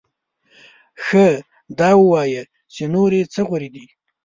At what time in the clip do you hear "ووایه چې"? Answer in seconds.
2.01-2.83